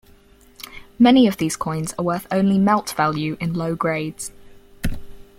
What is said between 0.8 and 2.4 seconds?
Many of these coins are worth